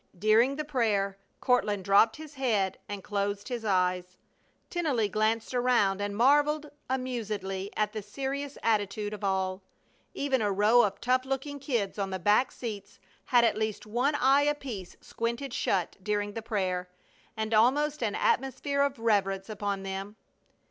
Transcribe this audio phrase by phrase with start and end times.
[0.17, 4.17] During the prayer Courtland dropped his head and closed his eyes.
[4.67, 9.61] Tennelly glanced around and marveled amusedly at the serious attitude of all.
[10.15, 14.15] Even a row of tough looking kids on the back seats had at least one
[14.15, 16.89] eye apiece squinted shut during the prayer,
[17.37, 20.15] and almost an atmosphere of reverence upon them.